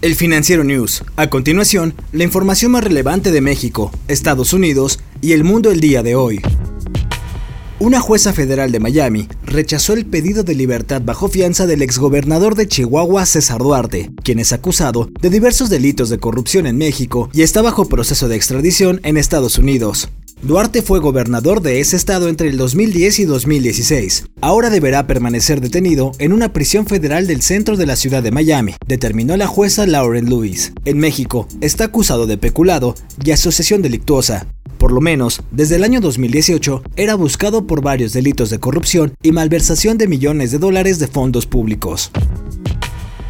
[0.00, 1.02] El Financiero News.
[1.16, 6.04] A continuación, la información más relevante de México, Estados Unidos y el mundo el día
[6.04, 6.40] de hoy.
[7.80, 12.68] Una jueza federal de Miami rechazó el pedido de libertad bajo fianza del exgobernador de
[12.68, 17.60] Chihuahua, César Duarte, quien es acusado de diversos delitos de corrupción en México y está
[17.60, 20.08] bajo proceso de extradición en Estados Unidos.
[20.42, 24.26] Duarte fue gobernador de ese estado entre el 2010 y 2016.
[24.40, 28.74] Ahora deberá permanecer detenido en una prisión federal del centro de la ciudad de Miami,
[28.86, 30.72] determinó la jueza Lauren Lewis.
[30.84, 34.46] En México, está acusado de peculado y asociación delictuosa.
[34.78, 39.32] Por lo menos, desde el año 2018, era buscado por varios delitos de corrupción y
[39.32, 42.12] malversación de millones de dólares de fondos públicos.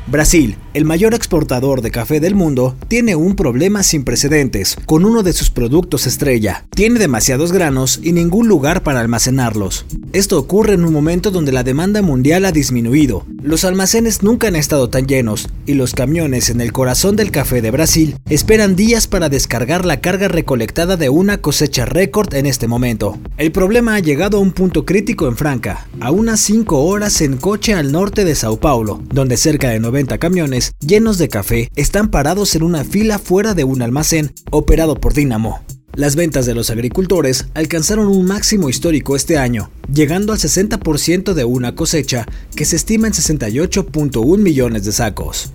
[0.09, 5.25] Brasil, el mayor exportador de café del mundo, tiene un problema sin precedentes con uno
[5.25, 6.67] de sus productos estrella.
[6.71, 9.87] Tiene demasiados granos y ningún lugar para almacenarlos.
[10.13, 13.27] Esto ocurre en un momento donde la demanda mundial ha disminuido.
[13.43, 17.61] Los almacenes nunca han estado tan llenos y los camiones en el corazón del café
[17.61, 22.69] de Brasil esperan días para descargar la carga recolectada de una cosecha récord en este
[22.69, 23.19] momento.
[23.37, 27.37] El problema ha llegado a un punto crítico en Franca, a unas 5 horas en
[27.37, 32.11] coche al norte de Sao Paulo, donde cerca de 90 camiones llenos de café están
[32.11, 35.61] parados en una fila fuera de un almacén operado por Dinamo.
[35.95, 41.45] Las ventas de los agricultores alcanzaron un máximo histórico este año, llegando al 60% de
[41.45, 45.53] una cosecha que se estima en 68.1 millones de sacos.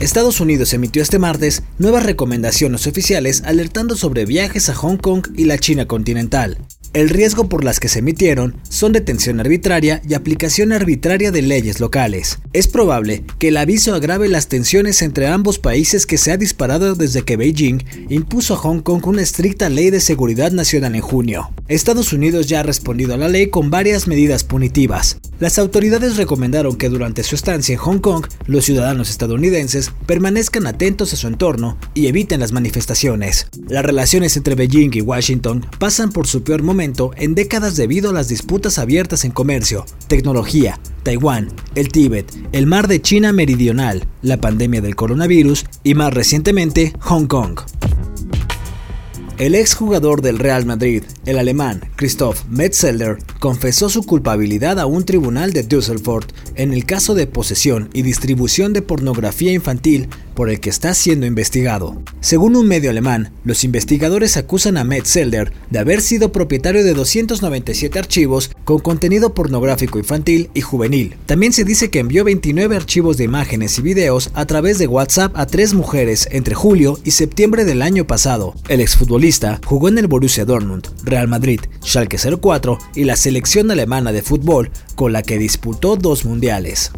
[0.00, 5.44] Estados Unidos emitió este martes nuevas recomendaciones oficiales alertando sobre viajes a Hong Kong y
[5.44, 6.58] la China continental.
[6.94, 11.80] El riesgo por las que se emitieron son detención arbitraria y aplicación arbitraria de leyes
[11.80, 12.38] locales.
[12.52, 16.94] Es probable que el aviso agrave las tensiones entre ambos países que se ha disparado
[16.94, 21.50] desde que Beijing impuso a Hong Kong una estricta ley de seguridad nacional en junio.
[21.66, 25.18] Estados Unidos ya ha respondido a la ley con varias medidas punitivas.
[25.40, 31.12] Las autoridades recomendaron que durante su estancia en Hong Kong, los ciudadanos estadounidenses permanezcan atentos
[31.12, 33.48] a su entorno y eviten las manifestaciones.
[33.66, 38.12] Las relaciones entre Beijing y Washington pasan por su peor momento en décadas debido a
[38.12, 44.36] las disputas abiertas en comercio, tecnología, Taiwán, el Tíbet, el mar de China Meridional, la
[44.36, 47.60] pandemia del coronavirus y más recientemente Hong Kong.
[49.36, 55.52] El exjugador del Real Madrid, el alemán Christoph Metzelder, confesó su culpabilidad a un tribunal
[55.52, 60.70] de Düsseldorf en el caso de posesión y distribución de pornografía infantil por el que
[60.70, 62.00] está siendo investigado.
[62.20, 67.98] Según un medio alemán, los investigadores acusan a Metzelder de haber sido propietario de 297
[67.98, 71.14] archivos con contenido pornográfico infantil y juvenil.
[71.26, 75.36] También se dice que envió 29 archivos de imágenes y videos a través de WhatsApp
[75.36, 78.54] a tres mujeres entre julio y septiembre del año pasado.
[78.68, 83.33] El exfutbolista jugó en el Borussia Dortmund, Real Madrid, Schalke 04 y la selección
[83.70, 86.90] alemana de fútbol, con la que disputó dos mundiales.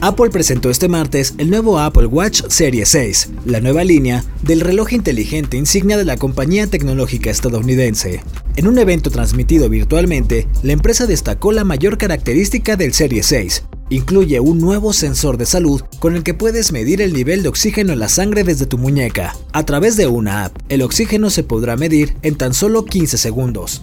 [0.00, 4.92] Apple presentó este martes el nuevo Apple Watch Series 6, la nueva línea del reloj
[4.92, 8.22] inteligente insignia de la compañía tecnológica estadounidense.
[8.56, 13.64] En un evento transmitido virtualmente, la empresa destacó la mayor característica del Series 6.
[13.88, 17.94] Incluye un nuevo sensor de salud con el que puedes medir el nivel de oxígeno
[17.94, 19.34] en la sangre desde tu muñeca.
[19.52, 23.82] A través de una app, el oxígeno se podrá medir en tan solo 15 segundos.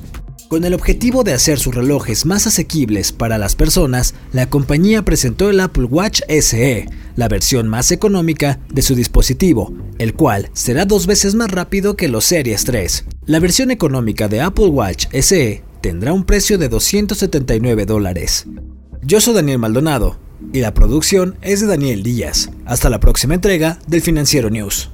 [0.51, 5.50] Con el objetivo de hacer sus relojes más asequibles para las personas, la compañía presentó
[5.50, 11.07] el Apple Watch SE, la versión más económica de su dispositivo, el cual será dos
[11.07, 13.06] veces más rápido que los Series 3.
[13.28, 18.45] La versión económica de Apple Watch SE tendrá un precio de 279 dólares.
[19.03, 20.19] Yo soy Daniel Maldonado
[20.51, 22.50] y la producción es de Daniel Díaz.
[22.66, 24.89] Hasta la próxima entrega del Financiero News.